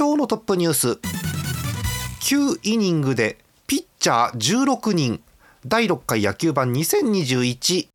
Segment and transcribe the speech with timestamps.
[0.00, 0.88] 今日のトップニュース。
[2.22, 5.20] 9イニングでピッチャー16人。
[5.66, 7.88] 第6回野球版2021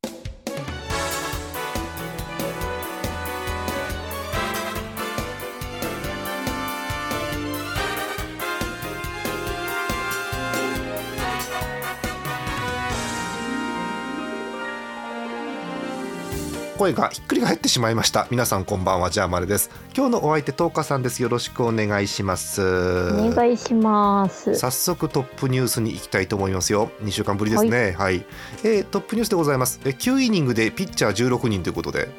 [16.77, 18.27] 声がひっくり返ってしまいました。
[18.29, 19.69] 皆さんこんばんはジャーマルです。
[19.95, 21.23] 今日のお相手トーカさんです。
[21.23, 22.61] よろしくお願いします。
[22.61, 24.55] お願いします。
[24.55, 26.91] 早速トップニュースに行きたいと思いますよ。
[27.01, 27.71] 2週間ぶりですね。
[27.71, 28.25] はい、はい、
[28.63, 29.79] えー、トップニュースでございます。
[29.85, 32.09] え9イニングでピッチャー16人ということで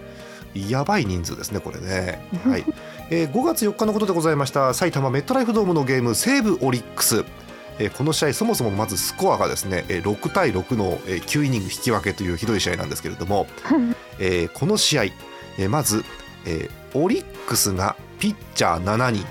[0.54, 2.26] やばい人数ですねこれね。
[2.44, 2.64] はい、
[3.10, 4.72] えー、5月4日のことでございました。
[4.72, 7.24] 埼玉メットライフドームのゲーム西武オリックス
[7.78, 13.46] えこの試合そもそもまずスコアがですね6対6の9イニング引き分けというひどい試合なんですけれども、
[14.18, 16.04] えー、この試合、えー、まず、
[16.46, 19.26] えー、オリックスがピッチャー7人。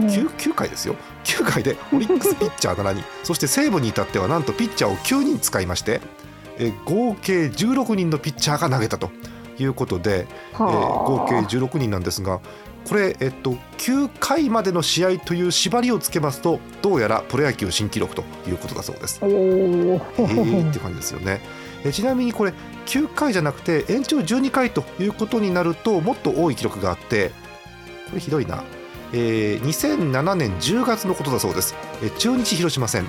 [0.00, 0.96] 9, 9回ですよ。
[1.24, 3.04] 9回でオリックスピッチャー7人。
[3.22, 6.00] そして西武に至ってはなんとピッチャーを9人使いまして、
[6.58, 9.10] えー、合計16人のピッチャーが投げたと
[9.58, 12.40] いうことで、えー、合計16人なんですが
[12.88, 19.20] これ、えっと、9回までの試合という縛りをつけますとどうやらプロ野球新記録ということだそうです。
[19.22, 21.40] えー、って感じですよね。
[21.84, 22.54] えちなみにこれ
[22.86, 27.28] 9回じゃなくて延長12回ということになるともっと多い記録があって
[28.08, 28.64] これひどいな、
[29.12, 33.06] えー、2007年10月のことだそうです、え中日広島戦、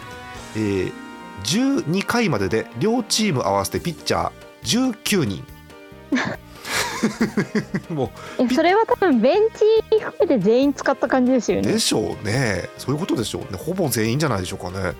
[0.56, 0.94] えー、
[1.44, 5.46] 12回までで両チーム合わせてピッチャー19人
[7.90, 11.74] もうそれは多分ベンチ含めて全員使った感じですよね。
[11.74, 12.70] でしょうね。
[12.78, 13.58] そういうことでしょうね。
[13.58, 14.94] ほぼ全員じゃないでしょうかね。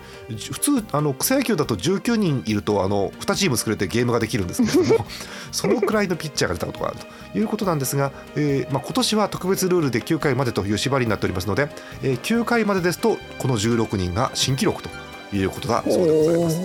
[0.52, 5.06] 普通あの草野球だと19人いるとあの2チーム作れてゲームができるんですけれども
[5.52, 6.98] そのくらいのピッチャーが出たことがある
[7.32, 11.68] ということなんですが、えーまあ、今年は特別ルールで9回までという縛りになっておりますので、
[12.02, 14.90] えー、9回までですとこの16人が新記録と
[15.34, 16.60] いうことだそうでございます。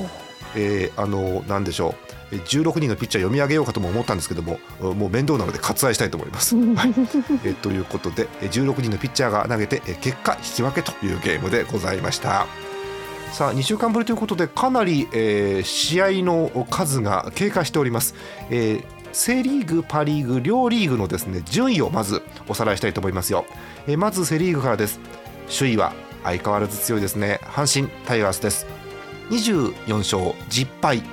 [0.56, 6.56] えー、あのなんでしょう16人のピッチャー読み上げようかとも思ったんですけどももう面倒なので割愛したいと思います。
[6.76, 6.94] はい、
[7.44, 12.48] えということで16人のピッチャーが投げて結果引き分けというゲームでございました。
[13.34, 18.16] さあ2週間ぶりということでかなり、えー、試合の数が経過しております。
[18.50, 23.46] えーセ・リーグ、パ・リーグ両リーグのですね順位をまずおさらいしたいと思いますよ。
[23.88, 25.00] えー、まずセ・リーグからです。
[25.54, 25.94] 首位は
[26.24, 27.40] 相変わらず強いですね。
[27.44, 28.68] 阪神タイガースです。
[29.30, 31.04] 24勝10敗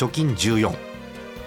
[0.00, 0.72] 貯金14は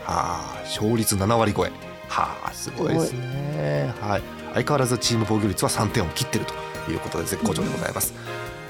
[0.05, 1.71] あ勝率7割超え。
[2.07, 3.91] はあすごいですね。
[3.99, 4.21] はい。
[4.53, 6.45] 相変わらずチーム防御率は3点を切っている
[6.85, 8.13] ということで絶好調でございます、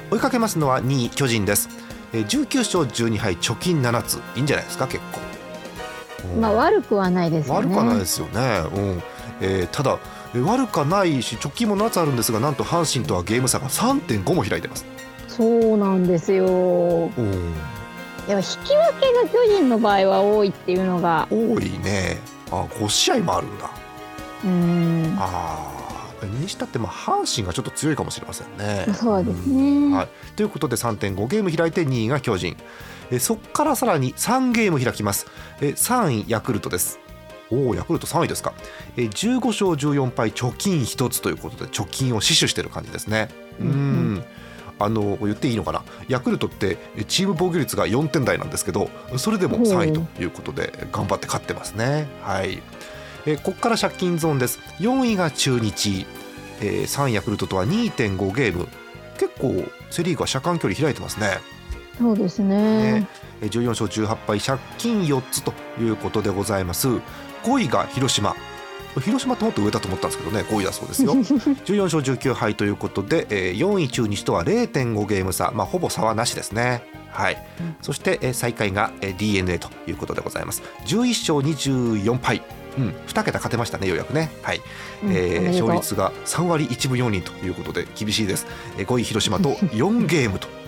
[0.09, 1.67] 追いかけますのは2位巨人です。
[2.13, 4.21] 19勝12敗貯金7つ。
[4.35, 5.19] いいんじゃないですか結構。
[6.39, 7.67] まあ悪くはないですよね。
[7.67, 9.03] 悪くはないですよね、うん。
[9.41, 9.99] えー、ただ
[10.33, 14.85] 悪くはないし貯金も7つあるんですがなんと阪神とはゲーム差が3.5も開いてます。
[15.27, 17.53] そうなんですよ、うん
[18.27, 22.19] でも引き分けが巨人の場合は多いっていうのが多いね。
[22.51, 23.69] あ5試合もあるんだ。
[24.45, 25.15] うん。
[25.17, 25.69] あ
[26.21, 28.85] あにしたってまあ阪神がちょっと強いかもしれませんね。
[28.93, 32.55] そうですね、はい、ということで3.5ゲーム開いて2位が巨人。
[33.11, 35.27] えそこからさらに3ゲーム開きます。
[35.61, 36.99] え3位ヤクルトです。
[37.51, 38.53] おおヤクルト3位ですか。
[38.95, 43.29] え15勝14敗貯金1つということで貯金を死守してる感じですね。
[43.59, 44.23] うん、うん
[44.83, 45.83] あの言っていいのかな？
[46.07, 46.77] ヤクルトって
[47.07, 52.07] チーム防御率が4点台なんですけどそれでも3位ということで頑張って勝ってますね。
[52.21, 52.61] はい。
[53.25, 54.59] えここから借金ゾーンです。
[54.79, 56.05] 4位が中日、
[56.59, 58.67] えー、3位ヤクルトとは2.5ゲーム。
[59.17, 61.37] 結構セ・リーグは車間距離開いてますね。
[61.97, 63.01] そうですね。
[63.01, 63.07] ね。
[63.41, 66.87] 14勝18敗借金4つということでございます。
[66.87, 67.01] 5
[67.63, 68.35] 位が広島
[69.01, 71.13] 広島ってもっと上だと思ったんですけどね5位だそうですよ。
[71.65, 76.83] 14勝19敗ということで、えー、4位中日とは0.5ゲーム差、まあ、ほぼ差はなしですね。
[77.11, 80.63] はい、うん、そして、えー、最下位が、えー、d n a ということでございます。
[80.85, 82.41] 11勝24敗。
[82.75, 84.61] うん、2桁勝てましたね、ようやくね、はい。
[85.03, 88.47] えー、勝率が3割1分4厘ということで厳しいです、
[88.79, 90.62] えー、5位広島と4ゲームとあ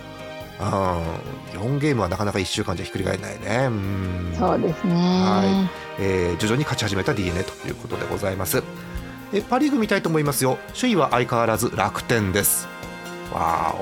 [0.58, 3.66] 4ゲームはなかなか1週間じゃひっくり返らないね。
[3.66, 4.34] うん。
[4.38, 5.68] そうですね、は
[5.98, 6.02] い。
[6.02, 8.62] えー、徐々に勝ち始めた d n a ということでございます。
[9.32, 10.58] えパ・リーグ見たいと思いますよ。
[10.78, 12.68] 首位は相変わらず楽天です。
[13.32, 13.80] わー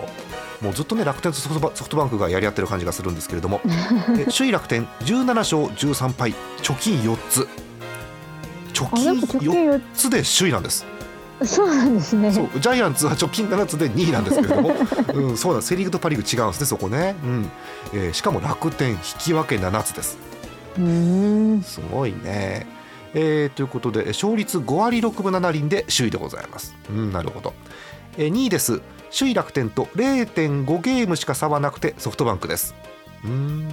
[0.60, 0.64] お。
[0.64, 3.60] もうずっとね楽天とソフトバンクがやり合ってる感じがするんですけれども。
[4.18, 7.48] え首位楽天17勝13敗貯金4つ。
[8.74, 10.84] 貯金ぱ貯金4よつで首位なんです
[11.46, 12.32] そうなんですね。
[12.32, 14.74] そうジャイアンツは貯金7つで2位なんですけれども、
[15.14, 17.50] うん、そうなんですセ・リーグとパ・リーグ違うんですねそこね、うん
[17.92, 20.18] えーしかも楽天引き分け7つです
[20.78, 20.84] うー
[21.58, 21.62] ん。
[21.62, 22.66] すごいね。
[23.14, 26.74] えーということで勝率5割6分7厘で首位でございます。
[26.90, 27.54] うん、なるほど。
[28.18, 28.80] えー2位です。
[29.16, 32.74] 首位楽天と0.5ゲームしか差はなくてソフトバンクです。
[33.24, 33.68] うーん。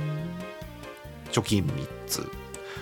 [1.31, 2.29] 貯金3つ。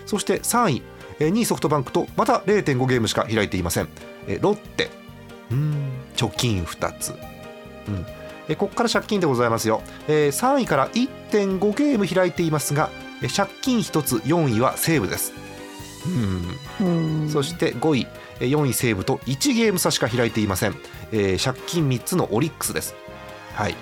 [0.05, 0.81] そして3位、
[1.19, 3.87] えー2位ソフトバンクとまた0.5ゲームしか開いていません。
[4.29, 4.89] えーロッテ。
[5.51, 5.91] うーん。
[6.15, 7.09] 貯金2つ。
[7.09, 8.05] うん。
[8.47, 9.81] えーここから借金でございますよ。
[10.07, 12.89] えー3位から1.5ゲーム開いていますが、
[13.21, 15.33] えー借金1つ4位は西武です。
[16.81, 16.87] うん。
[16.87, 17.29] うん。
[17.29, 18.07] そして5位
[18.39, 20.75] えー4位西武と1ゲーム差しか開いていません、
[21.11, 22.95] えー借金3つのオリックスです
[23.53, 23.75] はい、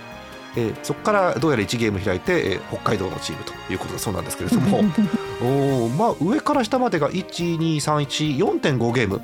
[0.56, 4.80] えーそこからどうやら1ゲーム開いて、えー北海道のチームということだそうなんですけれども
[5.42, 9.22] おーまあ上から下までが12314.5ゲーム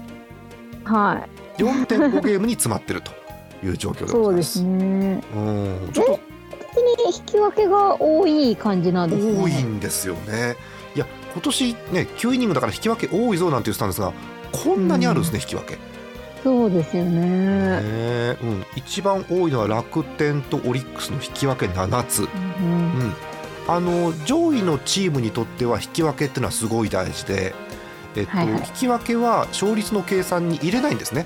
[0.84, 1.26] は
[1.58, 1.62] い。
[1.62, 3.12] 4.5ゲームに詰まってると
[3.64, 4.88] いう状況でそうですございます。
[4.88, 5.24] ね。
[5.36, 5.40] う
[5.90, 5.92] ん。
[5.94, 6.20] ちょっと本
[6.76, 9.42] 当に引き分けが多い感じなんですね。
[9.42, 9.80] 多いん。
[9.80, 10.56] ですよね
[10.96, 14.14] いや今年ね9イニングだから引き分け多いぞなんて言ってたんですが
[14.54, 15.80] こんなにあるんですね、引き分け。
[16.44, 17.82] そうですよね。
[17.82, 22.28] ねうん、一番多いのは楽天とオリックスの引き分け7つ、うん。
[22.28, 22.30] う
[23.06, 23.14] ん、
[23.68, 27.56] あの上位のチームにとっては引き分けっていうのはすごい大事で、
[28.16, 28.52] えっとはい。
[28.52, 31.26] はい引き分けは勝率の計算に入れないんですね、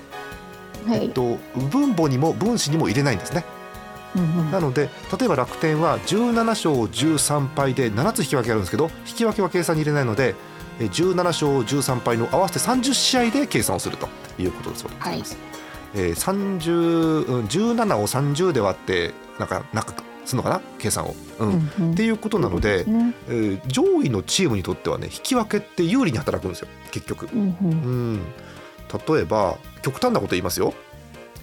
[0.88, 1.06] はい。
[1.06, 1.38] えっと、
[1.72, 3.46] 分母にも分子にも入れないんですね。
[4.16, 4.52] うんうん。
[4.52, 10.36] なので例えば楽天は17勝13敗で7つ引き分けあるんですけど引き分けは計算に入れないので
[10.80, 14.08] え17勝13敗の合わせて30試合で計算をすると
[14.40, 15.24] いうことでござい。
[15.96, 19.94] えー30うん17を30で割ってなんかなんか
[20.28, 21.50] するのかな計算を、うん。
[21.50, 21.92] うんうん。
[21.94, 23.14] っていうことなので、ね。
[23.30, 27.28] えー上位のチームにとってはね引き分けって有利に働くんですよ結局。
[27.34, 27.72] うんうん。
[27.72, 27.74] う
[28.14, 28.22] ん、
[29.16, 30.74] 例えば極端なこと言いますよ。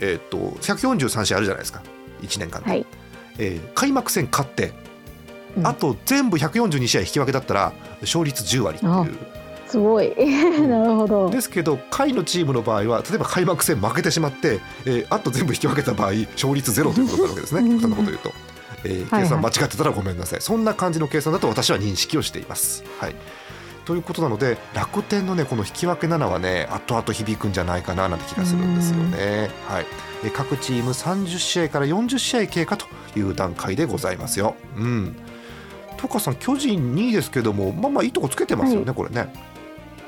[0.00, 1.82] えーっと143試合あるじゃないですか。
[2.22, 2.86] 1年間で、はい。
[3.38, 4.72] えー開幕戦勝って、
[5.56, 5.66] うん。
[5.66, 7.72] あと全部142試合引き分けだったら
[8.02, 9.18] 勝率10割っていう。
[9.66, 10.14] すごい。
[10.68, 11.30] なるほど。
[11.30, 17.68] ですけど下位のチームの場合は例えば開幕戦負けてしまって、えーあと全部引き分けた場合勝率ゼロということになるわけですね。
[17.70, 18.32] 極端なこと言うと、
[18.84, 22.84] えーはい計算間違ってたらごめんなさいそんな感じの計算だと私は認識をしています。
[22.98, 23.14] はい
[23.84, 29.50] ということなので楽天のねこの引き分け7はね後々響くんじゃないかななんて気がするんですよね。
[29.68, 29.86] はい、
[30.24, 34.56] えー各チーム30試合から40試合経過という段階でございますよ。
[34.76, 35.16] うん
[35.98, 39.32] トカさん巨人2位ですけどもまあまあいいとこつけてますよね、はいこれね。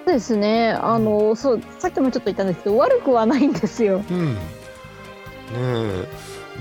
[0.06, 0.70] そうですね。
[0.70, 4.04] あの、そう、さっきもちょっと言ったんですけど、悪くはないんですよ。
[4.08, 4.40] うん、ね
[5.52, 6.08] え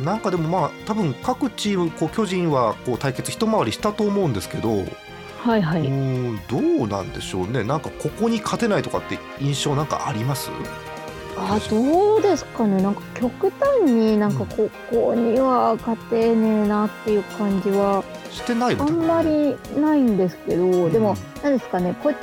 [0.04, 4.86] なんかでもまあ多分各チームこう巨人はこう対決一回りしたと思うんですけど、う
[5.38, 5.84] はいはい。
[5.84, 10.50] ーんどうなんでしょうねなんかここに勝てないとかって印象なんかあります？
[11.38, 12.82] あ、どうですかね。
[12.82, 21.94] なんか極端になんかここには勝てねえなっていう感じはしてないのあんまりないんですけど、でも、なんですかね。
[22.02, 22.16] こっ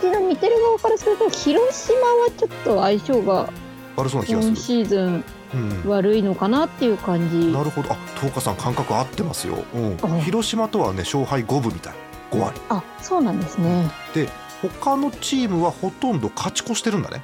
[0.00, 3.52] ちの見てる側からすると、広島はちょっと相性が
[3.98, 5.24] 悪そうな気がす今る、シーズン
[5.54, 7.52] うん、悪いのかなっていう感じ。
[7.52, 7.92] なるほど。
[7.92, 9.96] あ東花さん感覚合ってますよ、うん。
[10.02, 10.20] あ。
[10.20, 11.92] 広島とはね勝敗五分みたい。
[12.30, 12.60] 5割。
[12.68, 13.90] あ、そうなんですね。
[14.14, 14.28] で
[14.60, 17.22] 他のチームはほとんど勝ち越してるんだね、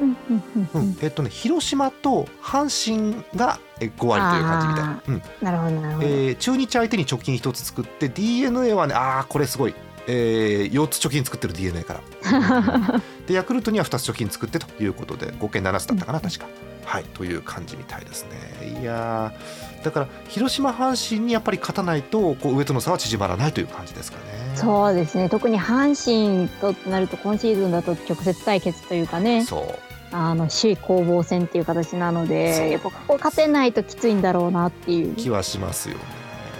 [0.00, 0.82] うんうんうんううん。
[0.90, 0.96] ん。
[1.00, 6.06] えっとね広島と阪神がえ5割という感じみたいな、うん、なるほどなるほど。
[6.06, 9.74] えー中日相手に貯金1つ作って d n a はねあーこれすごい、
[10.06, 13.00] えー、4つ貯金作ってる d n a から。
[13.26, 16.46] でヤクルトには2つ貯金作ってということで合計7つだったかな確か。
[16.84, 18.26] はいという感じみたいです
[18.60, 18.80] ね。
[18.80, 24.24] いやーだから広島阪神にやっぱり勝たないとこう上との差は縮まらないという感じですかね。
[24.54, 25.28] そうですね。
[25.28, 29.94] 特に阪神となると今シーズンだと直接対決というかね、そう。
[30.12, 35.14] あの首位攻防戦っていう形なので、やっぱここ勝てないときついんだろうなっていう。
[35.16, 36.00] 気はしますよね。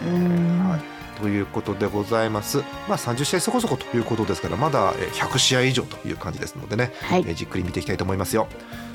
[0.07, 0.69] うん。
[0.71, 2.59] はいということでございます。
[2.89, 8.49] まあ30試合そこそこということですからまだえー100試合以上という感じですのでね、はいえーじっくり見ていきたいと思いますよ。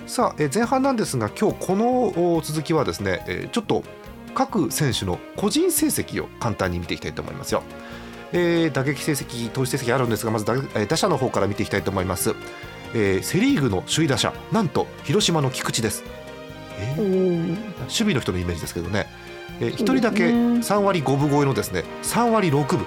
[0.07, 3.83] さあ、えー前半なんですが今日このお続きはですね、えーちょっと
[4.35, 7.63] 各選手の個人成績を簡単に見ていきたいと思いますよ。
[8.31, 12.35] えー打撃成績投手成績あるんですがまず打,、えー打者の方から見ていきたいと思います。
[12.93, 16.03] えーセ・リーグの首位打者なんと広島の菊池です。
[16.79, 17.49] えーうん
[17.79, 19.07] 守備の人のイメージですけどね、
[19.61, 22.85] えー、1人だけそうですね3割5分超えのですね3割6分。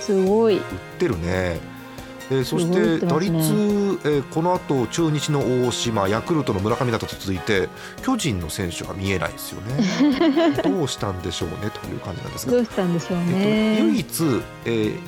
[0.00, 0.58] すごい。
[0.58, 0.62] 打っ
[0.98, 1.58] てるね。
[2.28, 3.38] えーそして打率、ね
[4.04, 7.68] えーこの後中日の大島ヤクルトの村上などと続いて
[8.02, 9.84] 巨人の選手が見えないですよね。
[10.62, 12.52] どうしたんでしょうねという感じなんですが。
[12.52, 13.80] どうしたんでしょうえっと、ね。
[13.80, 14.24] 唯一、
[14.64, 14.98] えー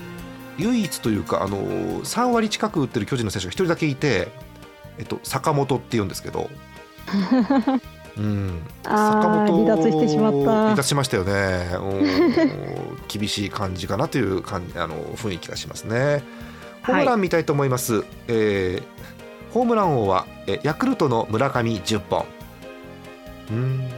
[0.58, 4.28] 唯一というか、あのー3割近く打ってる巨人の選手が1人だけいて、
[4.98, 6.50] えっと、坂本っていうんですけど、
[8.18, 10.50] うん、ああ離脱してしまった。
[10.50, 11.70] 離脱しましたよね。
[11.76, 12.98] うん。
[13.06, 16.24] 厳しい感じかなという感じあの雰囲気がしますね。
[16.84, 18.82] ホームラン見たいと思います、えー
[19.52, 22.26] ホームラン王はえヤクルトの村上10本
[23.50, 23.88] うん。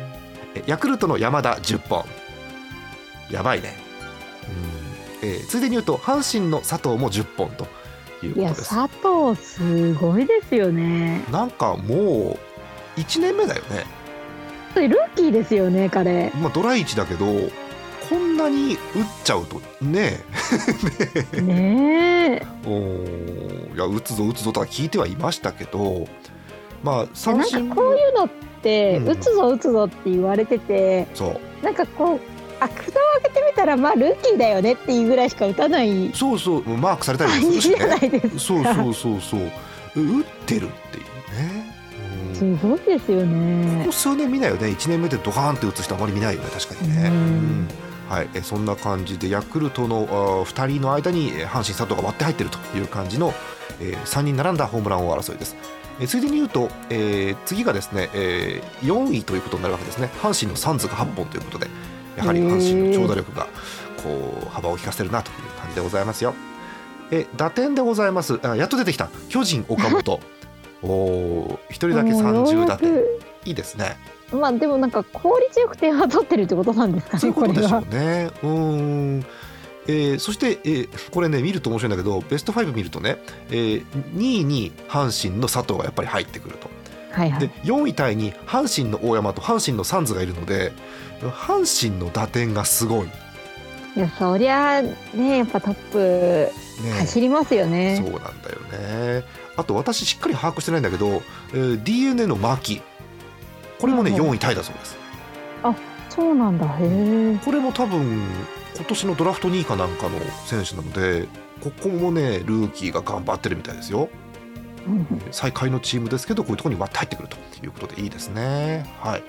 [0.55, 2.05] えヤクルトの山田10本
[3.31, 3.77] やばいね。
[5.23, 7.67] うん、えーついでに言うと阪神の佐藤も10本と
[8.25, 8.75] いうことです。
[8.75, 8.89] 佐
[9.35, 11.25] 藤すごいですよね。
[11.33, 12.39] なんかも
[12.97, 13.87] う1年目だよね
[14.75, 16.31] ルーキーですよね彼。
[16.41, 17.27] まあドラ1だけど
[18.09, 18.79] こんなに打っ
[19.25, 20.21] ちゃうとね。
[21.41, 22.47] ねえ。
[22.67, 26.07] おーいや打つぞ打つぞとは聞いてはいましたけど
[26.83, 28.29] まあなん三振かこういうのっ
[28.62, 29.09] て、うん。
[29.09, 31.65] 打つぞ打つぞって言われててそう。
[31.65, 32.21] なんかこう
[32.61, 36.11] あ蓋を開けてみたらまあルーキーだよねっていうぐらいしか打たない。
[36.15, 37.77] そうそうマークされたりもするしね。
[37.79, 38.39] じゃないですか。
[38.39, 39.41] そうそうそうそう。
[39.97, 41.05] 打ってるっていう
[42.40, 43.82] すごいですよこね。
[43.87, 43.92] こ。
[43.92, 44.68] 数年見ないよね。
[44.68, 46.49] 1年目でドカーンって打つ人あまり見ないよね。
[46.50, 47.14] 確かにね、うん。
[47.14, 47.68] うん。
[48.09, 53.32] はい、えそんな感じでヤクルトの2人の間にえー阪神佐藤が割って入ってるという感じの、
[53.80, 55.54] え3人並んだホームラン王争いです。
[56.00, 60.11] えついでに言うと、えー次がですね、えー4位ということになるわけですね。
[60.23, 61.68] 阪神のサンズが8本ということで
[62.16, 63.47] やはり阪神の長打力が
[64.02, 66.35] こう幅を利かせるなという感じでございますよ。
[67.12, 68.40] え打点でございます。
[68.42, 69.09] あやっと出てきた。
[69.28, 70.20] 巨人岡本
[70.82, 72.94] おお1人だけ30打点
[73.44, 73.96] いいですね。
[74.32, 77.82] まあでもなんか効率よく点は取ってるってことなんですかそういねこれうことでしょは。
[77.82, 78.30] うね。
[78.42, 78.49] うー
[79.18, 79.26] ん。
[79.88, 83.16] えーそして、えーこれね見ると面白いんだけどベスト5見るとね、
[83.50, 83.84] えー
[84.14, 86.72] 2位に阪神の佐藤がやっぱり入ってくるとで
[87.12, 87.50] はいはい。
[87.64, 90.72] 4位タイに阪神の大山と阪神のサンズがいるので
[91.22, 93.12] 阪神の打点がすごい、ね
[93.96, 94.80] いやそりゃ
[95.12, 96.49] ねやっぱトップ
[97.00, 98.00] 走りますよそうね。
[98.00, 99.25] なんだよね
[99.57, 102.80] あと私しっかり把握してないんだけど、えー、d n a の牧
[103.78, 105.00] これもねうんうん4位タイだそうです。
[106.11, 106.66] そうなんだ。
[106.66, 107.38] へえ。
[107.45, 108.21] これも多分
[108.75, 111.26] 今年のドラフト2位かなんかの選手なので
[111.62, 114.09] ここもねルーキーが頑張ってるみたいですよ。
[114.87, 118.92] うん最下位のチームですけどこういうところに割って入ってくるということでいいですね。
[119.00, 119.23] はい。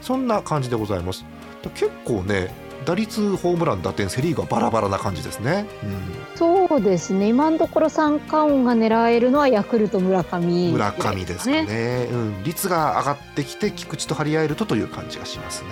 [0.00, 1.24] そんな感じでございます。
[1.74, 2.52] 結構ね
[2.84, 12.08] 打率ホームラン打点セ・リーグはバラバラな感じですね、うん、そうですね今のところ三冠王が狙えるのはヤクルト村上、村上ですかね。
[12.10, 15.68] うん、率が上がってきて菊池と張り合えるとという感じがしますね。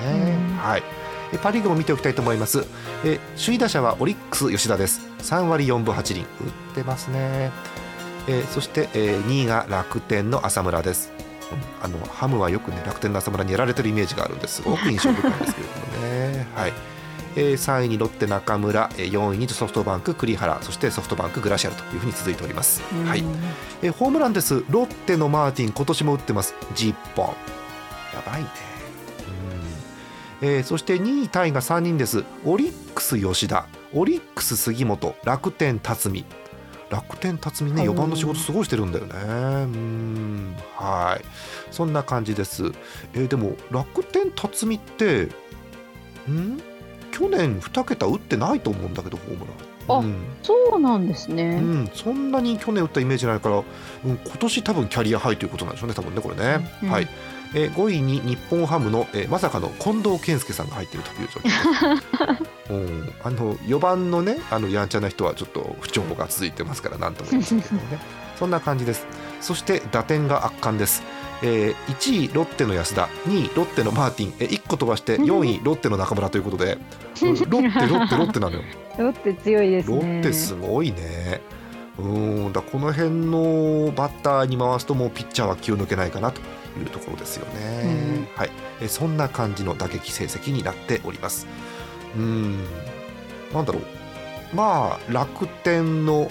[0.53, 0.83] うんはい。
[1.33, 2.65] えパ・リーグも見ておきたいと思います。
[3.05, 5.09] え首位打者はオリックス吉田です。
[5.21, 6.29] 3割4分8厘打っ
[6.75, 7.51] てますね。
[8.29, 11.13] えそして、え2位が楽天の浅村です。
[11.17, 11.31] うん
[11.83, 16.47] あのハムはよくね楽天の浅村にやられてるイメージがあるんですごく印象深いんですけれどもね。
[16.55, 16.73] はい。
[17.37, 22.83] えー3位にロッテ中村、えー4位にソフトバンク栗原そしてソフトバンクグラシアルというふうに続いております。
[22.93, 23.05] うん。
[23.07, 23.25] はい。
[23.83, 24.65] えーホームランです。
[24.69, 26.55] ロッテのマーティン今年も打ってます。
[26.75, 28.49] 10本やばいね。
[30.43, 32.25] うん、えーそして2位タイが3人です。
[32.45, 33.67] オリックス吉田。
[33.93, 35.15] オリックス杉本。
[35.25, 36.25] 楽天辰巳
[36.91, 39.15] 楽天辰巳ねはい4番の仕事すごいしてるんだよね。
[39.15, 39.17] う
[39.67, 40.57] ん。
[40.75, 41.25] はい。
[41.71, 42.65] そんな感じです、
[43.15, 45.29] えーでも楽天辰巳って
[46.29, 46.61] ん？
[47.21, 49.45] 去年2桁打ってないと思うんだけどホーム
[49.89, 49.99] ラン。
[49.99, 50.15] あうん。
[50.43, 51.61] そうなんですね。
[51.63, 53.65] うん、そんなに去年打ったイメージないから、うん、
[54.05, 57.09] 今年多分キャリアハイということなんでしょうね多分ねこれね、うんはい、
[57.55, 62.39] えー5位に日本ハムの、えーまさかの近藤健介さんが入っているという状況。
[62.39, 67.99] です、うん、あの4番のねあのやんちゃな人はちょっと不調が続いてますからなんとも言いませんけどね。
[68.39, 69.07] そんな感じです。
[69.43, 71.03] そして打点が圧巻です
[71.43, 76.75] えー1位ロッテの安田2位ロッテのマーティン、え1個飛ばして 4位ロッテの中村ということで、
[77.23, 78.63] うんロッテロッテロッテなのよ
[78.99, 80.03] ロッテ強いですロね。
[80.21, 81.41] ッテすごいね。
[81.99, 82.03] う
[82.49, 86.41] んだこの辺のバッターに回すともうピッチャーは気を抜けないかなと
[86.81, 88.27] いうところですよね。
[88.37, 91.47] はい、えそんな感じの打撃成績になっております。
[92.17, 92.65] うん
[93.53, 93.83] なんだろう
[94.57, 96.31] まあ楽天の、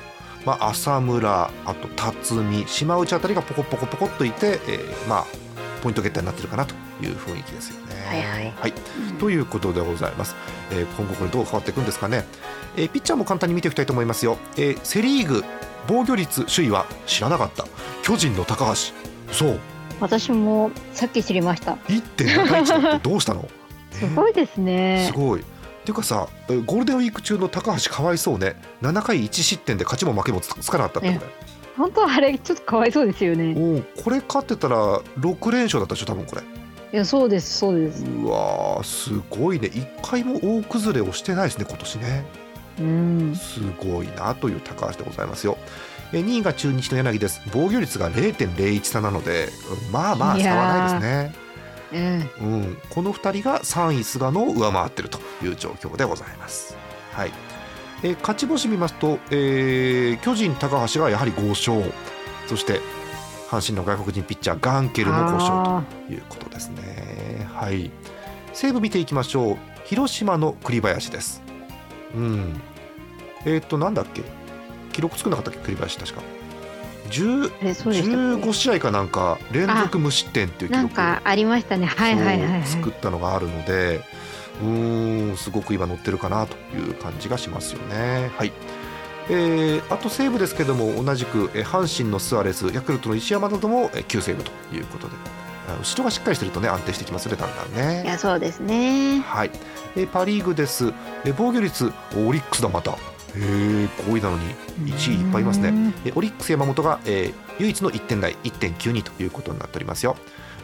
[0.49, 5.25] まあ、浅村あと辰巳島内あたりがポコポコポコっといて、えーまあ
[5.83, 7.95] ポイントゲッターになってるかなという雰囲気ですよね。
[8.05, 8.53] はいはい。
[8.59, 8.73] はい。
[9.17, 10.35] ということでございます、
[10.71, 12.25] えー今後これどう変わっていくんですかね、
[12.75, 15.45] えーピッチャーも簡単に見ていきたいと思いますよ、えーセ・リーグ
[15.87, 17.65] 防御率首位は知らなかった。
[18.01, 18.75] 巨人の高橋。
[19.33, 19.59] そう
[20.01, 21.73] 私もさっき知りました。
[21.87, 23.47] 1.71だってどうしたの？
[23.91, 25.09] すごいですね。
[25.11, 25.17] す。
[25.17, 25.43] ごい
[25.89, 28.55] ていうかさゴールデンウィーク中の高橋かわいそうね。
[28.83, 31.31] 7回1失点で勝ちも負けもつつかなかったってこれ、
[31.75, 33.55] 本当はあれちょっとかわいそうですよね。
[33.57, 36.43] おうこれ勝ってたら6連勝だったでしょ多分これ。
[36.91, 38.03] いやそうですそうです。
[38.03, 39.69] うわーすごいね。
[39.69, 42.25] 1回も大崩れをしてないですね今年ね。
[42.79, 43.35] うん。
[43.35, 45.57] すごいなという高橋でございますよ。
[46.13, 47.41] え2位が中日の柳です。
[47.51, 49.49] 防御率が0.01差なので
[49.87, 51.48] うんまあまあ差はないですね
[51.93, 52.29] うん。
[52.41, 56.77] うん、この2人が3位菅野を上回っているという状況でございます。
[57.13, 57.31] はい。
[58.03, 61.93] えー勝ち星見ますと、えー巨人、高橋がやはり5勝
[62.47, 62.79] そして
[63.49, 67.47] 阪神の外国人ピッチャーガンケルも5勝ということですね。
[67.53, 67.91] はい、
[68.53, 69.57] 西武見ていきましょう。
[69.85, 71.41] 広島の栗林です。
[72.15, 72.61] うん、
[73.45, 74.21] えっ、となんだっけ？
[74.93, 75.59] 記録作んなかったっけ？
[75.65, 76.21] 栗林確か。
[77.09, 78.53] 15け？
[78.53, 81.85] 試合かなんか連続無失点っていう記なん録かありましたね。
[81.85, 84.01] はいはいはい作ったのがあるので
[84.61, 88.31] うーんすごく今乗ってるかなという感じがしますよね。
[88.37, 88.51] はい。
[89.31, 95.13] えーあと西武ですけども同じくえー阪神のスアレスヤクルトの石山などもえー旧西武ということで
[95.67, 98.03] あ後ろがしっかりしてるとね安定してきますよねだんだんね。
[98.03, 99.19] いやそうですね。
[99.19, 99.51] はい、
[99.95, 100.93] えーパ・リーグです、
[101.25, 102.91] えー防御率オリックスだまた。
[102.91, 102.95] へ
[103.35, 104.55] え5位なのに
[104.93, 105.93] 1位いっぱいいますね。
[106.05, 110.15] えーオリックス山本が、えー唯一の1点台1.92ということになっておりますよ。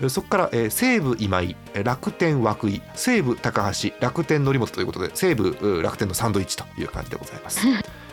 [0.02, 7.60] えーそこから、えー西武今井えー楽天涌井西武高橋楽天則本ということで西武う楽天のサンドイッチという感じでございます。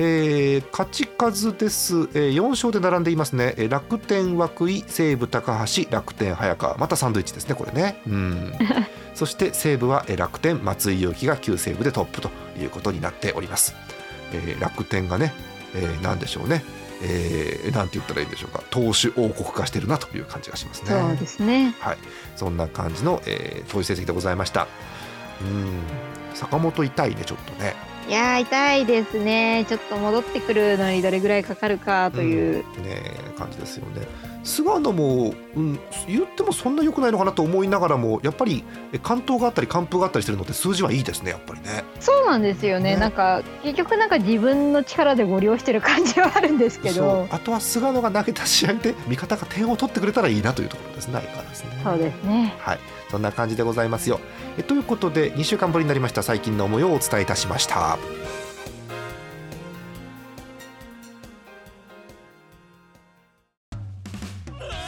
[0.00, 6.78] えー勝ち数です、えー4勝で並んでいますね、えー楽天涌井西武高橋楽天早川。
[6.78, 8.00] またサンドイッチですねこれね。
[8.06, 8.52] うん。
[9.14, 13.74] そして西武はえー楽天松井裕樹が旧西武でトップということになっております、
[14.32, 15.34] えー楽天がね、
[15.74, 16.64] えー、何でしょうね。
[17.02, 18.62] えー、なんて言ったらいいんでしょうか。
[18.70, 20.90] 投手王国化してるなという感じがしますね。
[20.90, 21.74] そうですね。
[21.80, 21.98] はい、
[22.36, 24.66] そんな感じの、えー、投手成績でございました。
[25.40, 25.80] うん。
[26.34, 27.74] 坂本痛いねちょっとね
[28.08, 29.66] いやー痛いですね。
[29.68, 32.82] ちょっと戻ってくるのにどれぐらいかかるかという、うん。
[32.82, 34.06] ね感じですよね。
[34.42, 41.84] 菅野も、うん、言ってもそんな良くないのかなと思いながらもやっぱりえ関東があったり完封があったりしてるのって数字はいいですねやっぱりね。
[42.00, 42.94] そうなんですよね。
[42.94, 47.28] ねなんか結局なんか自分の力でご利用してる感じはあるんですけど。
[47.30, 51.70] あとは菅野が投げた試合で味方が点を取ってくれたらいいなというところですね相変わらずね。
[51.84, 52.54] そうですね。
[52.58, 52.78] はい、
[53.10, 54.20] そんな感じでございますよ。
[54.58, 57.98] えということで2週間ぶりになりました最近の模様をお伝えいたしました。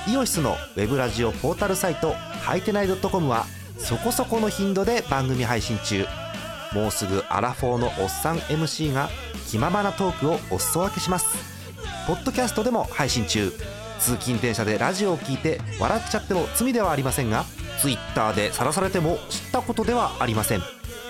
[0.08, 3.46] イオシスのウェブラジオポータルサイトハイテナイドットコムは
[3.78, 6.04] そこそこの頻度で番組配信中
[6.74, 9.08] もうすぐアラフォーのおっさん MC が
[9.48, 11.36] 気ままなトークをお裾分けします
[12.08, 13.52] ポッドキャストでも配信中
[14.00, 17.44] 通勤電車でラジオを聞いて笑っちゃっても罪ではありませんが
[17.80, 20.60] Twitter で晒されても知ったことではありません。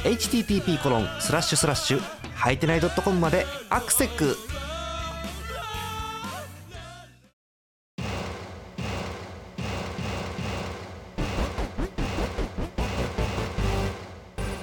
[0.04, 2.00] http コロンスラッシュスラッシュ
[2.34, 4.36] はいてない .com までアクセック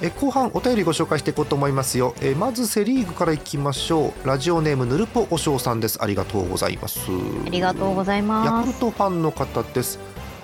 [0.00, 2.14] え後半お便りご紹介していこうと思いますよ。
[2.22, 4.26] えまずセ・リーグからいきましょう。
[4.26, 6.02] ラジオネームぬるぽおしょうさんです。
[6.02, 7.00] ありがとうございます。
[7.46, 8.68] ありがとうございヤます。
[8.68, 9.98] クルトファンの方です、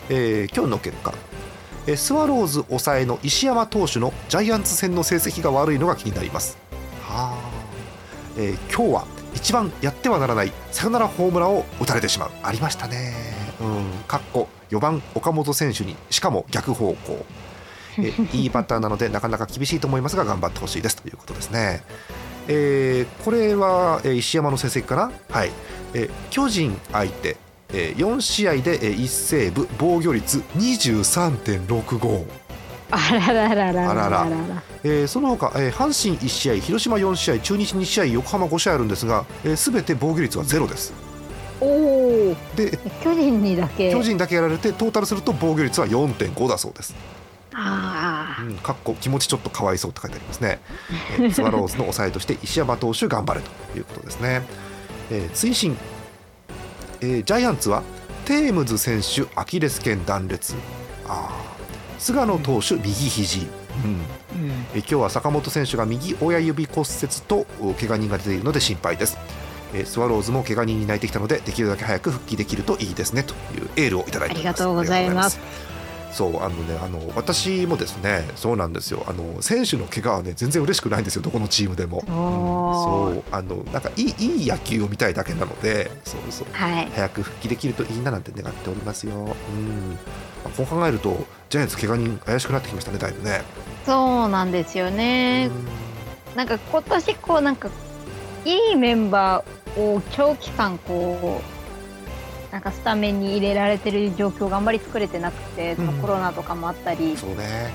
[0.08, 1.14] えー今日の結果
[1.86, 6.56] えースワローズ抑えの石山投手のジャイアンツ戦の成績が悪いのが気になります。
[7.02, 7.38] はあ、
[8.38, 12.30] えー今日は一番やってはならないサヨナラホームランを打たれてしまう。
[12.42, 13.12] ありましたね。
[13.60, 13.84] うん。
[14.06, 17.26] かっこ4番岡本選手にしかも逆方向。
[17.98, 20.96] えー いいバッターなのでなかなか厳しいと思いますが頑張ってほしいです。
[20.96, 21.82] ということですね。
[22.48, 25.50] えーこれは、えー石山の成績かな、はい。
[25.92, 27.36] えー巨人相手、
[27.74, 32.24] えー4試合で、えー1セーブ防御率23.65、
[32.90, 33.90] あららららら。
[33.90, 34.10] あらら。
[34.10, 34.26] ら
[34.84, 39.24] えーその他、えー阪神1試合広島4試合中日2試合横浜5試合あるんですが
[39.56, 40.92] すべ、全て防御率はゼロです。
[41.60, 43.90] おおで巨人にだけ。
[43.92, 46.94] 巨人だけやられてトータルすると防御率は4.5だそうです。
[47.56, 50.58] あうん、かっこ気持ちちょっとかわいそうって書いてありますね、
[51.12, 54.42] えースワローズの抑えとして石山投手頑張れということですね、
[55.12, 55.76] えー追伸、
[57.04, 57.82] えージャイアンツは
[58.24, 60.54] テームズ選手アキレス腱断裂。
[61.06, 62.00] あー。
[62.00, 63.46] 菅野投手右肘、うん。
[63.46, 63.48] あ、
[64.34, 69.18] うん、えー今日は坂本選手が右親指骨折とお怪我人が出ているので心配です。
[69.74, 74.62] えースワローズも怪我人に泣いてきたのでできるだけ早く復帰できるといいですねというエールをいただいております。
[74.62, 75.38] ありがとうございます
[76.14, 79.04] そうあのねあの私もですねそうなんですよ。
[79.08, 81.22] あの選手の怪我はね全然嬉しくないんですよ。
[81.22, 83.14] どこのチームでも、おー。
[83.14, 85.90] そうあのなんかいいいい野球を見たいだけなので。
[86.04, 86.46] そうそう。
[86.52, 86.88] はい。
[86.94, 89.12] 早く復帰できるといいななんて願っておりますよ。
[89.14, 89.26] うん。
[89.26, 89.34] ま
[90.46, 93.42] あこう考えるとジャイアンツ怪我人怪しくなってきましたねだいぶね。
[93.84, 95.50] そうなんですよね。
[96.36, 97.68] なんか今年こうなんか
[98.44, 101.53] いいメンバーを長期間こう
[102.54, 107.72] なんかスタメンに入れられてる状況があんまり作れてなくて、そのうんコロナとかもあったり、そうね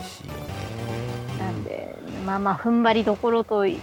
[0.00, 1.38] 厳しいよね。
[1.38, 3.78] なんでまあまあ踏ん張りどころとい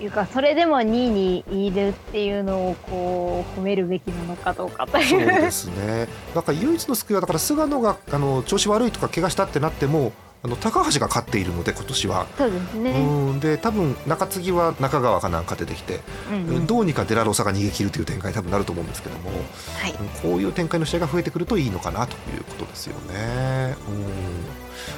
[0.00, 5.26] いうかそれでも2位にいるっていうのをこう褒めるべきなのかどうかとそういう。
[5.42, 6.08] ですね。
[6.34, 10.12] だから唯一の救いはだから菅野があの調子悪いとか怪我したってなっても
[10.46, 12.26] あの高橋が勝っているので今年は。
[12.38, 12.90] そうですね。
[12.92, 19.90] うんで多分中継ぎは中川かなんか出てきて、うんうんどうにかデラロサが逃げ切るという展開に多分なると思うんですけども、はい。
[19.92, 23.76] うんこういう展開の試合が増えてくるといいのかなということですよね。
[23.88, 24.06] うん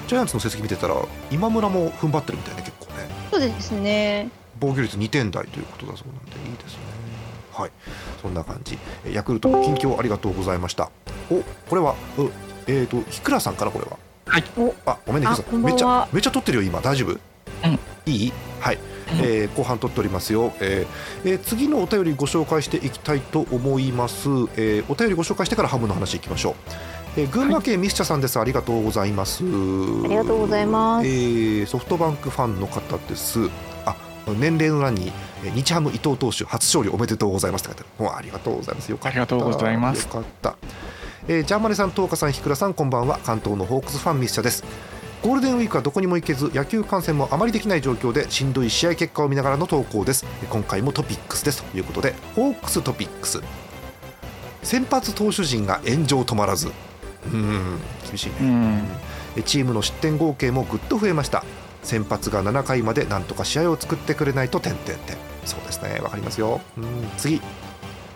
[0.07, 0.95] ジャイアンツの成績見てたら
[1.31, 3.09] 今村も踏ん張ってるみたいね結構ね。
[3.31, 4.29] そうですね。
[4.61, 6.79] 防御率2点台ということだそうなんでいいですね。
[7.53, 7.71] はい、
[8.21, 8.79] そんな感じ。
[9.05, 10.91] えヤクルト近況ありがとうございました。
[11.31, 12.31] お、これは、う
[12.69, 13.99] えっ、と、ひくらさんからこれは？
[14.29, 14.45] はい。
[14.57, 15.63] お、あ、ごめんね、あさん。
[15.63, 16.03] めっちこんばんは。
[16.05, 17.13] ゃ、めっちゃ撮ってるよ、今、大丈夫？
[17.13, 17.79] うん。
[18.07, 18.33] いい？
[18.61, 18.77] はい。
[18.77, 19.19] うん。
[19.21, 26.55] えー後半撮っておりますよ、えーえー次のお便りご紹介していきたいと思います、えーお便りご紹介してからハムの話いきましょう、
[27.21, 28.39] えー群馬県ミスチャさんです。
[28.39, 29.43] ありがとうございます。
[29.43, 29.47] あ
[30.09, 31.07] りがとうございます。
[31.07, 33.49] えーソフトバンクファンの方です。
[33.87, 33.97] あ
[34.39, 35.11] 年齢の欄に
[35.43, 38.05] えー日ハム伊藤投手初勝利おめでとうございますって書いてある。
[38.05, 38.91] もうありがとうございます。
[38.91, 39.09] よかった。
[39.09, 40.03] ありがとうございます。
[40.05, 40.57] よかった、
[41.31, 43.19] えージャーマネさん、東花さん、ひくらさん、こんばんは。
[43.23, 44.65] 関東のホークスファンミスチャです。
[45.23, 50.25] ゴールデンウィークはどこにも行けず野球観戦もあまりできない状況でしんどい試合結果を見ながらの投稿です。
[50.49, 51.63] 今回もトピックスです。
[51.65, 53.43] ということでホークストピックス。
[54.63, 56.73] 先発投手陣が炎上止まらず。
[57.31, 57.79] うん。
[58.07, 58.89] 厳しいね、
[59.45, 61.45] チームの失点合計もぐっと増えました。
[61.83, 64.99] 先発が7回までなんとか試合を作ってくれないと点々点。
[65.45, 66.01] そうですね。
[66.01, 66.63] わかりますよ。
[66.79, 66.87] うん。
[67.19, 67.43] 次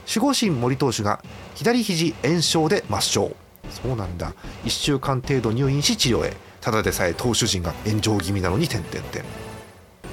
[0.06, 1.22] 守護神森投手が
[1.54, 3.30] 左肘炎症で抹消。
[3.70, 4.34] そうなんだ。
[4.64, 6.36] 1週間程度入院し治療へ。
[6.60, 9.24] ただでさえ投手陣が炎上気味なのに点々点。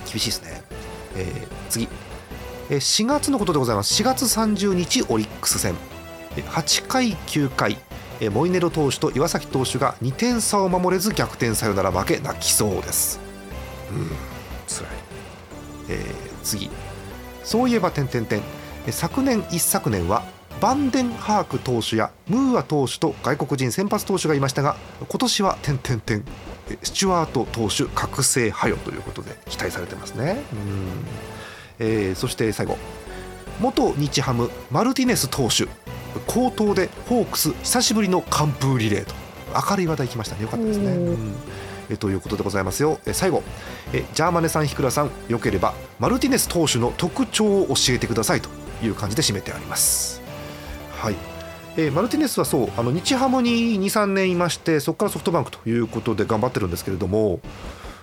[0.09, 0.63] 厳しいですね、
[1.15, 1.87] えー次。
[2.69, 4.01] えー4月のことでございます。
[4.01, 5.75] 4月30日オリックス戦。
[6.35, 7.77] 8回9回。
[8.31, 13.19] モイネロ投手と岩崎投手が2点差を守れず逆転サヨナラ負け泣きそうです。
[13.91, 14.07] うん
[14.67, 14.89] 辛い、
[15.89, 16.69] えー次。
[17.43, 18.41] そういえば点々点。
[18.91, 20.23] 昨年一昨年は
[20.61, 24.75] バンデンハーク投手やムーア投手と外国人先発投手がいましたが
[25.07, 26.25] 今年は点々点
[26.69, 30.43] えースチュワート投手覚醒派よということで期待されてますね。
[30.53, 32.77] うん、えーそして最後
[33.61, 35.67] 元日ハムマルティネス投手
[36.27, 39.13] 好投でホークス久しぶりの完封リレーと
[39.69, 40.43] 明るい話題来ましたね。
[40.43, 40.95] よかったですね、
[41.89, 42.99] えということでございますよ。
[43.05, 43.43] え最後
[43.93, 48.49] えジャーマネさんひくらさんよければマルティネス投手の特徴を教えてくださいと
[48.83, 50.21] いう感じで締めてあります。
[50.91, 51.15] はい。
[51.77, 57.39] えーマルティネスはそうあの日ハムに23年いましてそこからソフトバンクということで頑張ってるんですけれども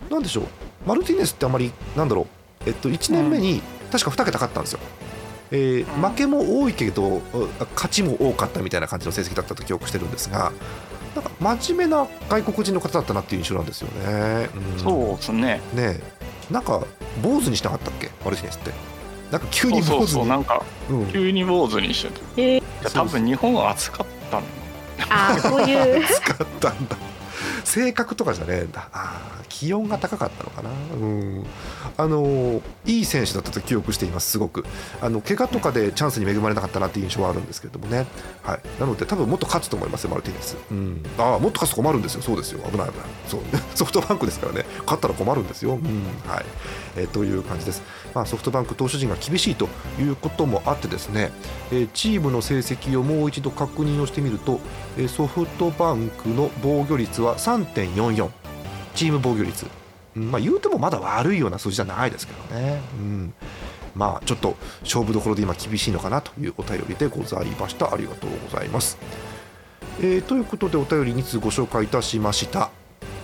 [0.08, 0.44] なんでしょう？
[0.86, 3.60] マルティネスってあまりなんだろう、えっと、1年目に
[3.92, 4.78] 確か2桁勝ったんですよ、
[5.50, 7.22] えー負けも多いけどう
[7.74, 10.52] 勝ちも多かったみたいな感じの成績だったと記憶してるんですが
[11.14, 14.44] なんか真面目な外国人の方だったなっていう印象なんですよね。
[14.44, 14.78] ん。
[14.78, 15.42] そうですね。
[15.42, 16.00] ねえ。
[16.52, 16.84] なんか
[17.22, 18.10] 坊主にしなかったっけ？
[18.24, 18.70] マルティネスって
[19.30, 21.06] なんか急に坊主にそうなんかうん。
[21.12, 24.46] 急に坊主にしてたいえー、や多分日本は暑かったの
[25.10, 26.96] あーそういう使ったんだ
[27.64, 30.70] 性格とかじゃねえんだあー気温が高かったのかな？
[30.70, 30.74] う
[31.06, 31.46] ん。
[31.96, 34.66] あのいい選手だったと記憶していますすごく。
[35.00, 38.06] あの怪我とかでチャンスに恵まれなかったなっていう印象はあるんですけれどもね。
[38.42, 38.60] はい。
[38.78, 40.58] なので多分もっと勝つと思いますよマルティネス。
[40.70, 41.02] うん。
[41.16, 42.22] ああもっと勝つと困るんですよ。
[42.22, 42.60] そうですよ。
[42.70, 43.06] 危ない危ない。
[43.28, 43.40] そう。
[43.74, 44.66] ソフトバンクですからね。
[44.80, 45.72] 勝ったら困るんですよ。
[45.72, 45.80] うん。
[46.30, 46.44] はい、
[46.96, 47.82] えーという感じです。
[48.14, 51.30] まあソフトバンク投手陣が厳しいということもあってですね。
[51.72, 54.60] えーチームの成績をもう一度確認をしてみると、
[54.98, 58.28] えーソフトバンクの防御率は3.44
[58.96, 59.66] チーム防御率、
[60.16, 63.34] うんまあ、言うてもまだ悪いような数字じゃないですけどね、うん、
[63.94, 67.92] まあちょっと勝負どころで今厳しいのかなというお便りでございました。
[67.92, 68.98] ありがとうございます、
[70.00, 72.70] えーということでお便り2通ご紹介いたしました。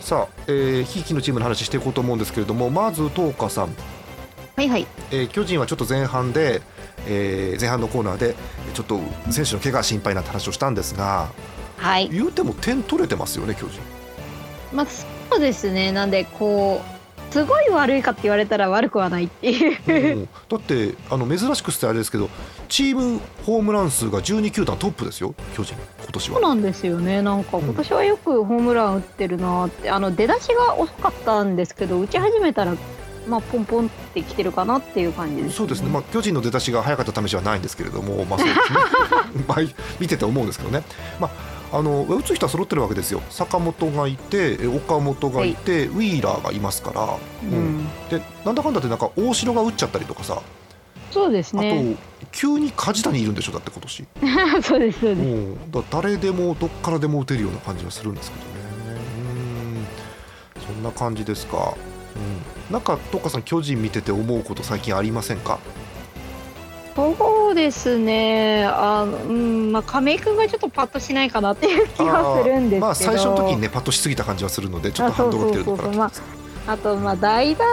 [0.00, 3.74] さあ、えー、ひいきのチームの話していこうと思うんですけれどもまず東花さん。
[4.56, 4.86] はいはい。
[5.10, 6.60] えー巨人はちょっと前半で、
[7.06, 8.34] えー前半のコーナーで
[8.74, 11.30] ちょっと選手の怪我心配なって話をしたんですが
[11.76, 12.08] はい。
[12.08, 13.80] 言うても点取れてますよね巨人。
[14.72, 14.86] まあ
[15.32, 15.92] そうですね。
[15.92, 16.82] なんでこ
[17.30, 20.16] うすごい悪いかって言われたら悪くはないっていう。
[20.18, 20.28] うん。
[20.48, 22.28] だってあの珍しくしてあれですけど
[22.68, 26.34] チームホームラン数が12球団トップですよ巨人今年は。
[26.34, 27.22] そうなんですよね。
[27.22, 32.76] なんか今年はよくホームラン打ってるなってあの出だしが遅かったんですけど打ち始めたら
[33.26, 38.78] まあポンポンってきてるかなっていう感じです、そうですね、まあ、巨人の出だしが早かった試しはないんですけれども、まあそうですね。
[39.46, 39.58] まあ、
[40.00, 40.82] 見てて思うんですけどね、
[41.20, 41.30] まあ、
[41.72, 43.22] あの打つ人は揃ってるわけですよ。
[43.30, 47.78] 坂本がいてえ岡本がいて、ウィーラーがいますから、ううん。
[47.78, 50.42] ん、でなんだかんだってなんか大城が打っちゃったりとかさ、
[51.10, 51.96] そうですね。
[51.96, 55.26] あと急に梶谷いるんでしょだって今年、 そうですそううです。
[55.26, 58.50] ん、だ誰でもどっからでも打てるような感じがするんですけどね。
[60.58, 60.64] うん。
[60.66, 61.74] そんな感じですか、
[62.68, 65.58] うん、なんかトッカさん巨人見てて思うこと最近ありませんか？
[66.94, 68.64] そうですね。
[68.66, 72.86] あのうんまあ亀井君がちょっとパッとしないかなっていう気がするんですけど。
[72.86, 76.12] まあ最初の時にねパッとしすぎた感じはするのでちょっとハンドル切てるのかな
[76.66, 77.64] あとまあ代打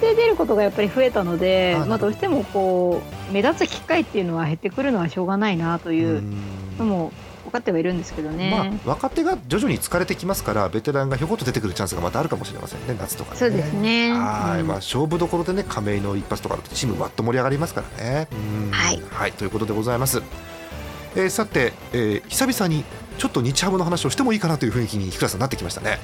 [0.00, 3.00] で出ることがやっぱり増えたのであ、まあどうしてもこ
[3.30, 6.22] う目立つ機会っていうのは減ってくるのはしょうがないなという
[6.78, 7.12] のも
[7.48, 8.50] 分かってはいるんですけどね。
[8.84, 14.12] まあ、若手が徐々に疲れてきますからベテランがひょこっと出てくるチャンスがまたあるかもしれませんね夏とかねそうですね。
[14.12, 18.28] はい、うんまあ勝負どころでね亀井の一発とかだとチームわっと盛り上がりますからね。
[18.32, 20.22] うんはい、ということでございます。
[21.16, 22.84] えーさて、えー久々に
[23.16, 25.98] ちょっと日ハムの話をしてもいいかなという雰囲気に日倉さんなってきましたね。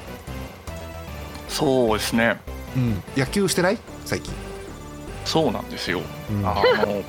[1.48, 2.40] そうですね
[2.76, 3.78] うん、野球してない？
[4.04, 4.32] 最近。
[5.24, 7.02] そうなんですようんあの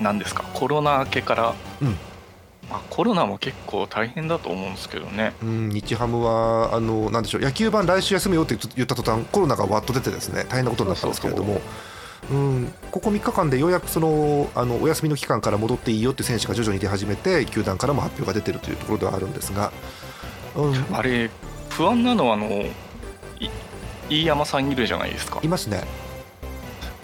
[0.00, 0.44] 何ですか？
[0.54, 1.96] コロナ明けから、うん
[2.72, 5.34] まあ、コロナも結構大変だと思うんですけどね。
[5.42, 11.60] うん、日ハムはあのなんでしょう野球盤来週休むよって言った途端コロナがわっと出てですね大変なことになったんですけれども。
[12.30, 19.72] うん、ここ3日間でようやくそのあのお休みの期間から戻っていいよって選手が徐々に出始めて球団からも発表が出てるというところではあるんですが、
[20.54, 21.30] うん、あれ
[21.70, 22.48] 不安なのはあの
[23.40, 23.50] い
[24.08, 25.40] 飯山さんいるじゃないですか。
[25.42, 25.82] いますね。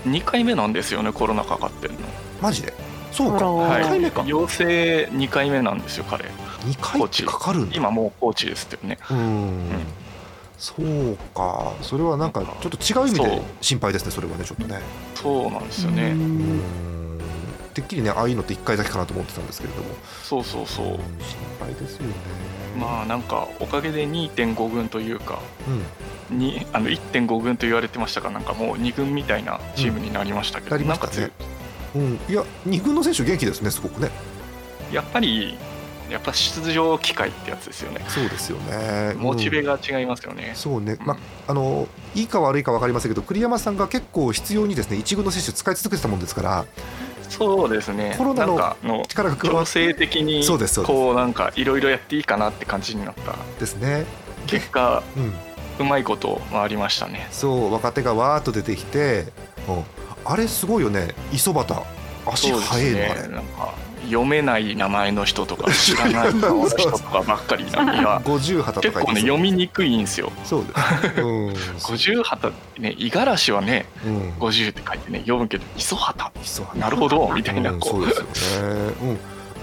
[0.07, 2.01] 2回目なんですよねコロナかかってるの。
[2.41, 2.88] マジで？
[3.13, 3.51] そうか。
[3.51, 3.83] はい。
[3.83, 4.25] 2回目か。
[4.27, 6.25] 陽性2回目なんですよ彼。
[6.25, 7.77] 2回ってかかるんだ。
[7.77, 8.99] 今もうコーチですよね。
[9.11, 9.69] うん。
[10.59, 11.73] そうか。
[11.83, 14.81] それはなんかちょっと違う意味で心配ですねそれはねちょっとね。
[15.15, 16.11] そうなんですよね。
[16.11, 16.21] うん。
[16.21, 17.21] うん。
[17.75, 19.89] てっきりねああいうのって1回だけかなと思ってたんですけれども。
[20.25, 20.87] そうそうそう。
[20.87, 21.03] うん心
[21.61, 22.15] 配ですよね。
[22.79, 25.39] まあなんかおかげで2.5軍というか
[26.31, 26.39] うん。
[26.39, 31.09] にあの1.5軍と言われてましたがなんかもう2軍みたいなチームになりましたけど、なりまなんか
[31.95, 34.11] うん、いや2軍の選手元気ですねすごくね。
[34.93, 35.57] やっぱり
[36.11, 38.03] やっぱ出場機会ってやつですよね。
[38.09, 39.15] そうですよね。
[39.17, 46.65] モチベうんが違いますよね、そうね、まあのいいか悪いか分かりませんけど栗山さんが結構必要にですね一軍の選手使い続けてたもんですから。
[47.29, 48.15] そうですね。
[48.17, 50.83] コロナの力が加的にそうです。
[50.83, 53.37] こうなんかいろいろやっていいかなって感じになった。
[53.61, 54.07] ですね。
[54.47, 55.33] 結果うん。
[55.79, 57.29] うまいこと回りましたね。
[57.31, 59.27] そう若手がわーっと出てきて、
[59.69, 59.85] うん、
[60.29, 61.15] あれすごいよね。
[61.33, 61.83] 磯端。
[62.27, 63.23] 足速いの、あれ。
[63.23, 70.31] ねなんか読めない名前の人とか 知らない人とかばっかりいや50旗と結構ね読みにくいんですよ。
[70.45, 76.31] そうです、うん50旗ね五十嵐はねうん、50って書いてね読むけど磯畑。
[76.75, 78.93] なるほどみたいなうんこそううですよね、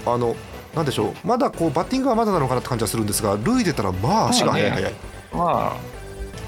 [0.06, 0.36] うん、あの
[0.74, 1.26] なんでしょう。
[1.26, 4.82] まだこうバッティングはまだなのかなって感じはするんですが塁出たらまあ足が速いまあね。
[4.82, 4.94] 速い
[5.32, 5.96] まあ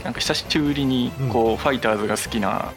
[0.05, 2.73] なんか久しぶりにこう、ファイターズが好きな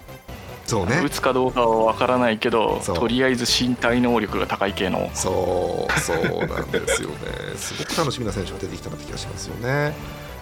[0.65, 1.01] そうね。
[1.03, 5.09] 打つかどうかは分からないけどとりあえず身体能力が高い系の。
[5.13, 7.15] そうそうなんですよね。
[7.57, 9.93] すごく楽しみな選手が出てきたなって気がしますよね。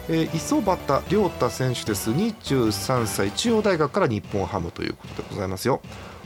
[0.09, 0.79] えー磯端
[1.09, 2.11] 亮太選手です。
[2.11, 5.81] 23歳中央大学から日本ハムということでございますよ。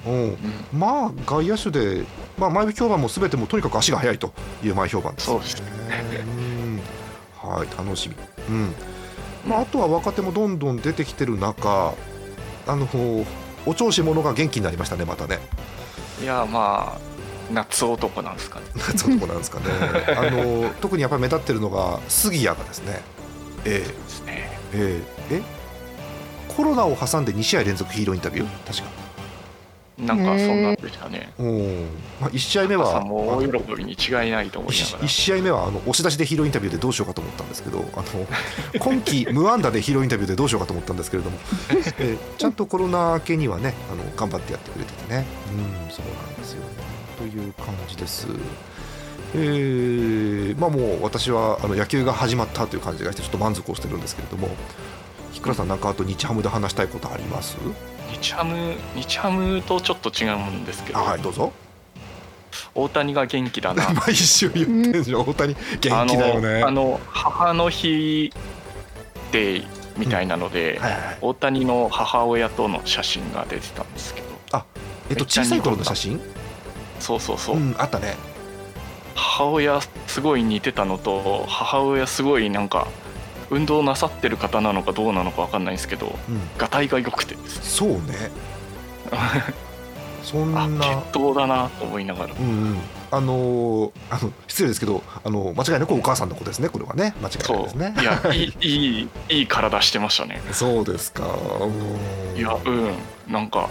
[0.06, 0.38] うん、うん。
[0.73, 2.06] まあ外野手で、
[2.38, 5.45] まあ、前評判もすべてもとにかく足が速いという前評判ですよね。
[5.45, 6.23] そうですね。
[7.43, 7.49] うん。
[7.49, 8.15] はい楽しみ。
[8.49, 8.73] うん。
[9.45, 11.93] まあ、あとは若手もどんどん出てきてる中
[12.65, 12.88] あの
[13.65, 15.39] お調子者が元気になりましたねまたね。
[16.21, 16.99] いやまあ
[17.52, 19.65] 夏男なんですかねそういうとこなんですかね。
[20.17, 23.02] あの特にやっぱり目立ってるのが杉谷がですね。
[23.65, 25.41] えですねえええ
[26.56, 29.03] コロナを挟んで2試合連続ヒーローインタビュー確か。
[29.97, 31.86] なんかそんなんでしたねうん。
[32.19, 38.27] まあ1試合目は朝もう大喜びに違いないと思いながら1試合目はあの押し出しでヒーローインタビューでどうしようかと思ったんですけどあの
[38.79, 41.38] 今季無安打でヒーローインタビューでどうしようかと思ったんですけれども、
[41.99, 46.65] えーちゃんとコロナ明けにはねあの頑張ってやってくれててねうんそうなんですよね
[47.17, 48.27] という感じです。
[49.36, 54.49] えーまあもう私はあの野球が始まったという感じがしてちょっと満足をしてるんですけれども
[55.34, 57.58] ひくらさんなんかあと日ハムで話したいことあります？
[58.22, 61.52] 日ハム日ハムとちょっと違うんですけど、あはいどうぞ。
[62.76, 63.89] 大谷が元気だな。
[64.06, 65.22] 毎週言ってんでしょ？
[65.22, 66.58] 大谷元気だよね。
[66.58, 68.32] あのあの母の日
[69.32, 69.65] デー
[69.98, 71.17] みたいなので、はいはいはい。
[71.22, 74.28] 大谷の母親との写真が出てたんですけど。
[75.10, 76.22] えっと小さい頃の写真？
[77.00, 78.15] そうそうそう、うんあったね。
[79.15, 82.88] 母親すごい似てたのと母親すごいなんか
[83.54, 86.42] 運動なさってる方なのかどうなのか分かんないんですけどうん。
[86.58, 87.58] がたいが良くてです。
[87.60, 88.32] ねそうね。
[90.24, 92.34] そんあな血統だなと思いながら。
[92.34, 92.78] うんうん。
[93.12, 97.13] あのーあの失礼ですけどあの間違いなくお母さんの子ですねこれはね。
[97.22, 97.94] 間違いないそですね。
[97.98, 98.02] う。
[98.02, 100.42] いやいいいいいい体してましたね。
[100.52, 101.24] そうですか。
[101.60, 101.68] う
[102.36, 102.38] ん。
[102.38, 102.94] いやうん。
[103.28, 103.70] なんか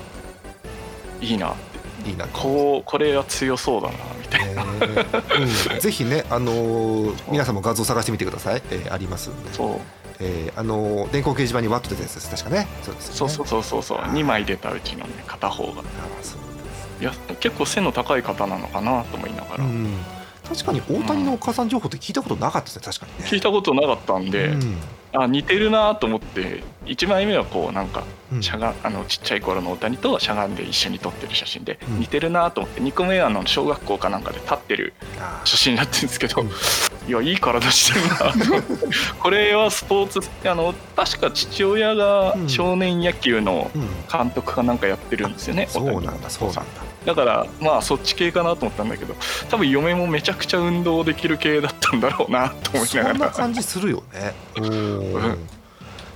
[1.21, 1.55] いいな
[2.05, 2.27] いいな。
[2.29, 4.71] こうこれは強そうだなみたいな、ね
[5.73, 9.81] うん、ぜひね、あのー皆さんも画像探してみてください、えーありますんで、そう。
[10.21, 12.67] えーあのー電光掲示板にワッと出たやつです確かね。
[12.83, 13.19] そうですよね。
[13.19, 13.99] そうそうそうそうそう。
[13.99, 15.71] 2枚出たうちのね片方が。
[15.71, 15.85] あー
[16.23, 16.41] そう
[17.01, 19.99] いや結構背の高い方なのかなと思いながら、うん、
[20.49, 22.83] 確かに大谷のお母さん情報って聞いたことなかったですね。
[22.85, 23.29] 確かにね。
[23.29, 24.77] 聞いたことなかったんで、うん。
[25.15, 28.43] あ似てるなと思って1枚目はこうなんかうん。
[28.43, 32.01] しゃがあのちっちゃい頃の大谷としゃがんで一緒に撮ってる写真で、うん。
[32.01, 34.95] 似てるなと思って2個目はあの小学校かなんかで立ってる
[35.45, 36.49] 写真になってるんですけど、うん。
[36.49, 38.69] いやいい体してるな
[39.21, 42.49] これはスポーツあの確か父親がうん。
[42.49, 43.83] 少年野球のうん。
[44.11, 46.63] 監督かなんかやってるんですよね、そう大谷なんだそうなんだ。
[47.05, 49.15] だからまあそっち系かなと思ったんだけど
[49.51, 53.15] 多分嫁もめちゃくちゃ運動できる系だったんだろうなと思いそながら。
[53.15, 54.35] っんな感じするよね。
[54.57, 55.49] うん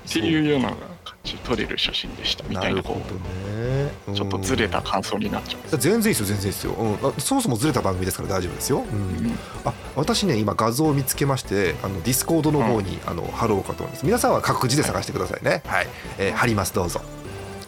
[0.08, 0.78] ていうような感
[1.24, 3.90] じで撮れる写真でしたみたいなこなるほどね。
[4.08, 6.64] うちょっとずれた感想になっちゃううん全然いいですよ全然いいです。
[6.64, 9.38] よ、うん、あそもそもずれた番組ですから大丈夫ですよ、うん。
[9.64, 14.06] あ私ね今画像を見つけましてあのディスコードの方に、あの貼ろうかと思います。
[14.06, 15.62] 皆さんは各自で探してくださいね。
[15.66, 15.86] はい、
[16.18, 16.74] えー貼ります。
[16.74, 17.00] どうぞ。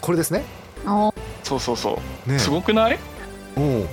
[0.01, 0.45] これですね？
[0.87, 2.31] あそうそうそう。
[2.31, 2.99] ねすごくない？
[3.57, 3.61] う。
[3.61, 3.89] ん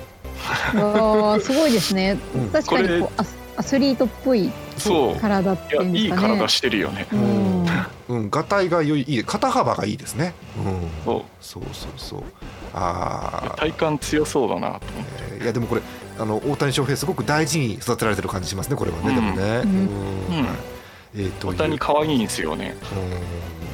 [0.74, 2.18] ーすごいですね。
[2.34, 2.50] うん。
[2.50, 5.16] 確かにこうアスアスリートっぽいそう。
[5.16, 6.22] 体っていうんですかね。
[6.38, 7.06] 体してるよね。
[7.10, 7.55] うん。
[8.08, 10.34] うん、がたいが良いいい肩幅がいいですね。
[10.56, 11.22] うん、そう。
[11.40, 12.22] そうそうそう。
[12.72, 15.24] ああ、体幹強そうだなと思って。
[15.32, 15.82] えーいやでもこれ
[16.18, 19.42] あの大谷翔平すごく大事に育てられてる感じしますねこれはね、うんでもね。
[19.64, 19.70] うん。
[19.70, 20.46] うん。
[21.14, 22.74] えーと大谷可愛いんですよね。
[22.92, 23.65] うん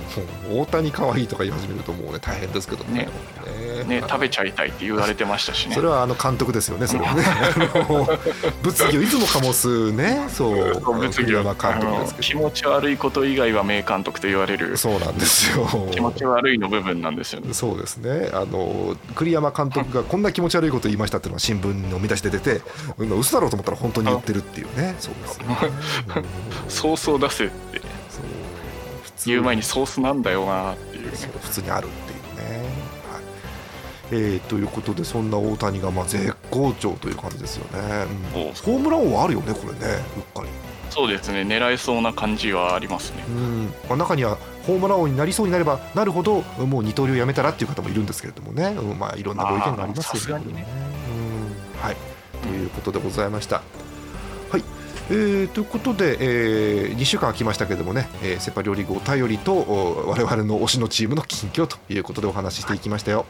[0.50, 3.08] 大谷可愛いとか言い始めるともうね大変ですけどね。
[3.84, 4.02] ね。
[4.08, 5.74] 食べちゃいたいって言われてましたしね。
[5.74, 7.24] それはあの監督ですよね、それはね。
[8.62, 11.10] 物議をいつも醸すね、そう、物議を。
[11.10, 14.70] 栗山監督です気持ち悪いこと以外は名監督と言われる。
[14.70, 14.76] ど。
[14.76, 15.66] そうなんですよ。
[15.90, 17.52] 気持ち悪いの部分なんですよね。
[17.52, 18.30] そうですね。
[18.32, 22.60] あの栗山監督がこんな気持ち悪いこと言いましたっていうのが新聞の見出しで出て
[22.98, 24.94] うん嘘だろうと思ったら本当に言ってるっていうね。
[24.98, 25.56] そうですよね、
[26.16, 26.24] うん
[26.68, 27.81] ソースを出せって
[29.30, 31.10] 言う前にソースなんだよなっていう。
[31.10, 32.58] ねそう普通にあるっていうね、
[33.10, 33.22] はい。
[34.10, 38.42] えーということでそんな大谷がまあ絶好調という感じですよね、うん。
[38.42, 39.78] ホームラン王はあるよねこれね
[40.16, 40.48] うっかり、
[40.90, 43.24] そうですね狙えそうな感じはありますね。
[43.28, 43.66] うん。
[43.88, 50.44] まあ、中にはホームラン王になりそうになればなるほどもう二刀流やめたらっていう方もいるんですけれどもね、うんまあ、いろんなご意見がありますよね。
[50.48, 51.80] うん。
[51.80, 51.96] はい。
[52.42, 53.62] ということでございました。
[55.10, 63.26] えーということで、え2週間空きましたけれどもね、えーセ・パ両リーグお便りと我々の推しのチームの近況ということでお話ししていきましたよ。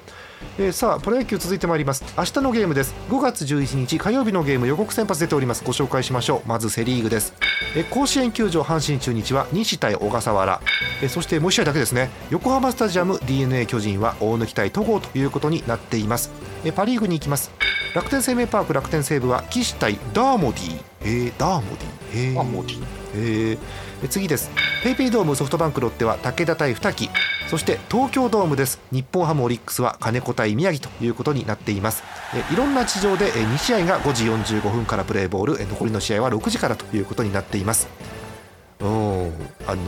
[0.59, 2.05] えーさあプロ野球続いてまいります。
[2.17, 2.95] 明日のゲームです。
[3.09, 5.65] 5月11日火曜日のゲーム予告先発出ております。
[5.65, 6.49] ご紹介しましょう。
[6.49, 7.35] まずセ・リーグです、
[7.75, 10.61] えー甲子園球場阪神中日は西対小笠原、
[11.03, 12.11] えーそしてもう1試合だけですね。
[12.31, 16.31] 横浜スタジアム d n a 巨人は大貫対戸郷ということになっています、
[16.65, 17.51] えーパ・リーグに行きます。
[17.95, 20.83] 楽天生命パーク楽天西部は岸対ダーモディ。
[21.03, 22.33] えー、ダーモディ？
[22.33, 22.41] えー。
[22.41, 22.83] あもういい
[23.15, 23.59] えー。
[24.03, 24.51] え次です。
[24.83, 27.11] ペイペイドームソフトバンクロッテは武田対二木。
[27.49, 28.81] そして東京ドームです。
[28.93, 32.03] 日本ハムオリックスは金子対宮城ということになっています。
[32.35, 35.61] えいろんな地上で2試合が5時45分からプレーボール。
[35.61, 37.89] え残りの試合は6時からということになっています。
[38.81, 39.33] うん。
[39.67, 39.83] あの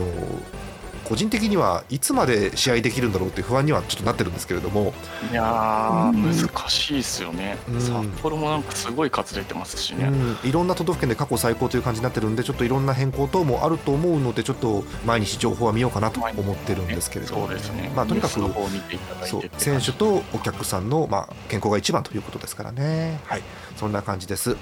[1.05, 4.93] 個人的にはいつまで試合できるんだろうっていう不安にはちょっとなってるんですけれども。
[5.31, 6.35] いやーうん。
[6.35, 7.81] 難しいですよね、うん。
[7.81, 18.39] 札幌もなんかすごい数出てますしね、うん、いろんな都道府県で過去最高という感じになってるんでちょっといろんな変更等もあると思うのでちょっと毎日情報は見ようかなと思ってるんですけれども、そうですね、まあ、とにかく
[19.57, 23.41] 選手とお客さんの、まあ、健康が一番ということですからね、はい、
[23.75, 24.57] そんな感じです。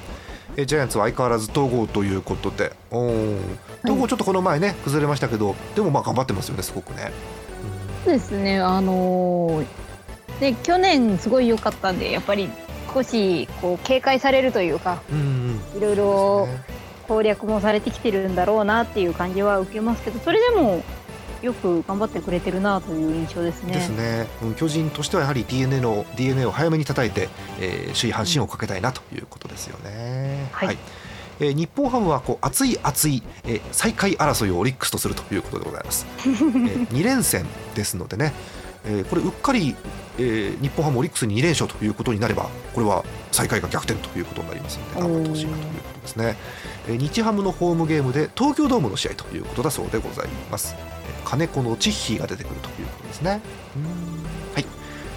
[0.57, 7.11] えジャイアンツは相変わらず統合ということで、統合ちょっとこの前ね、崩れましたけど、でもまあ頑張ってますよね、すごくね。
[8.03, 8.59] そうですね。
[8.59, 9.65] あのー
[10.39, 12.49] で去年すごい良かったんでやっぱり
[12.93, 16.47] 少しこう警戒されるというかうん、うんうんいろいろ
[17.07, 20.83] 攻略もされてきてるんだろうなっていう感じは受けますけどそれでも
[21.43, 23.73] よく頑張ってくれてるなという印象ですね。
[23.73, 27.27] ですね、うん巨人としてはやはり DNA の DNA を早めに叩いて、
[27.59, 30.49] えー首位阪神をかけたいなということですよね。
[30.53, 30.77] はい
[31.41, 36.07] えー日本ハムはこう熱い熱い、えー最下位争いをオリックスとするということでございます。
[36.25, 37.45] えー、2連戦
[37.75, 38.33] ですのでね、
[38.85, 39.75] えーこれうっかり、
[40.17, 43.03] えー日本ハムオリックスに2連勝ということになればこれは
[43.33, 46.37] 最下位が逆転ということになりますので頑張ってほしいなということですね。
[46.87, 50.73] えー日ハムのホームゲームで東京ドームの試合ということだそうでございます。
[51.33, 53.41] えー金子のチッヒーが出てくるということですね。
[54.53, 54.65] はい。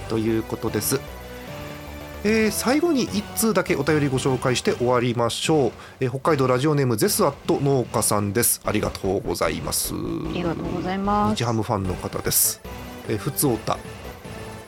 [0.09, 1.01] ということです。
[2.25, 8.63] えー最後に1通だけお便りご紹介して終わりましょう、えー北海道ラジオネームゼスアット農家さんです。
[8.65, 9.95] ありがとうございます。
[9.95, 9.97] あ
[10.33, 11.37] りがとうございます。
[11.37, 12.61] 日ハムファンの方です、
[13.09, 13.79] えー、ふつおた。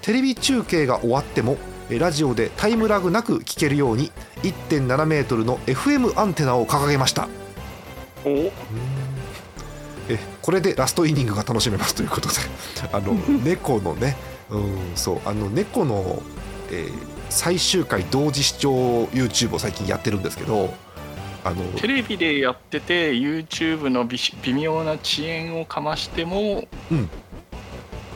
[0.03, 1.57] テレビ中継が終わっても
[1.91, 7.29] えーラジオでタイムラグなく聞けるように1.7メートルの FM アンテナを掲げました。
[8.25, 8.51] お
[10.09, 12.35] えこれでラストイニングが楽しめますということで。
[12.93, 14.17] あの猫のね、
[14.51, 15.21] うん、そう。
[15.25, 16.23] あの猫の、
[16.71, 20.73] えー最終回同時視聴 YouTube を最近やってるんですけど
[21.45, 27.09] あのテレビでやってて YouTube の微微妙な遅延をかましても、うん。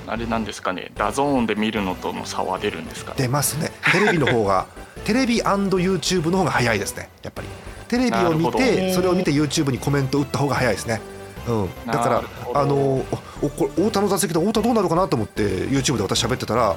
[0.07, 0.91] あれなんですかね。
[0.97, 3.71] DAZN で見るのとの差は出るんですか出ますね。
[3.93, 4.67] テレビの方が
[5.05, 7.09] テレビ &YouTube の方が早いですね。
[7.23, 7.49] やっぱり。
[7.89, 11.01] テレビを見てそれを見て YouTube にコメント打った方が早いですね
[11.49, 12.23] うん、だから
[12.55, 13.07] あのお
[13.43, 16.77] おこれ太田の座席で太田どうなるかなと思って YouTube で私喋ってたら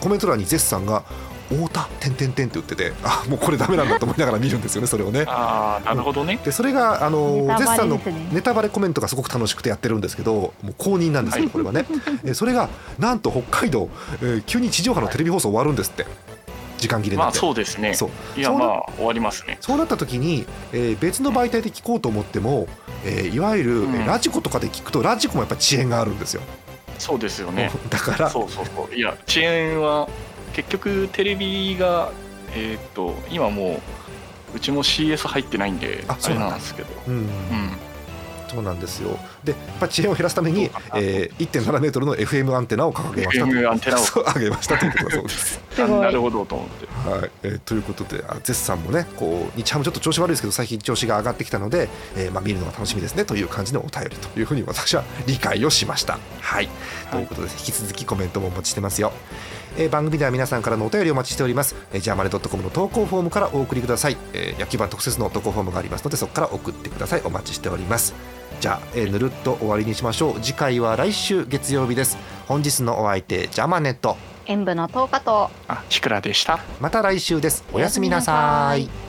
[0.00, 1.04] コメント欄にゼスさんが
[1.50, 5.24] 「太田てんてんてん」って言っててあもうこれダメなんだと思いながら見るんですよねそれをね。
[5.26, 8.00] ああなるほどね、でそれがあのネタバレゼスさんの
[8.32, 11.84] ネタバレコメントがすごく楽しくてやってるんですけどもう公認なんですよこれはね。
[12.24, 13.88] えそれがなんと北海道、
[14.22, 16.06] えー急に地上波のテレビ放送終わるんですって。
[16.78, 17.94] 時間切れにまそうですね。
[17.94, 18.38] そう。
[18.38, 19.56] いやそうなまあ終わりますね。
[19.60, 22.68] そうなった時に、えー別の媒体で聞こうと思っても、
[23.06, 23.94] えーいわゆる、うん。
[23.94, 26.42] えーラジコとかで聞くとラジコもやっぱ遅延があるんですよ、
[26.98, 27.70] そうですよね。
[27.90, 28.30] だから。
[28.30, 28.94] そうそうそう。
[28.94, 30.08] いや遅延は
[30.52, 32.10] 結局テレビが
[32.54, 33.80] えーっと今も
[34.54, 36.88] ううちも CS 入ってないんであそうなんですけど。
[37.08, 37.14] うん。
[37.14, 37.26] うん。
[38.48, 39.18] そうなんですよ。
[39.44, 43.50] でやっぱ遅延を減らすためにえー、1.7メートルの FM アンテナを掲げましたと。
[43.52, 44.04] FM アンテナを。
[44.34, 45.60] 上げましたということだそうです。
[45.78, 56.18] なるほどと思ってはい、えーということであゼスさんもねこう日ハムちょっと調子悪いですけど最近調子が上がってきたので、えーまあ、見るのが楽しみですねという感じのお便りというふうに私は理解をしました。
[56.40, 56.68] はい、
[57.10, 59.12] ということで引き続きコメントもお待ちしてますよ。
[59.78, 61.76] えー番組では皆さんからのお便りをお待ちしております。
[61.92, 64.16] えージャーマネドットコムの投稿フォームからお送りください。
[64.32, 67.22] えー野球版特設の投稿フォームがありますのでそこから送ってください。
[67.24, 68.14] お待ちしております。
[68.60, 70.40] じゃあ、えーぬるっと終わりにしましょう。
[70.40, 72.16] 次回は来週月曜日です。
[72.46, 74.35] 本日のお相手ジャマネット。
[74.46, 77.64] 演舞の10日とあひくらでしたまた来週です。
[77.72, 79.05] おやすみなさい。